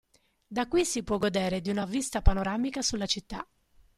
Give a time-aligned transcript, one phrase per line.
[0.47, 3.47] Da qui si può godere di una vista panoramica sulla città.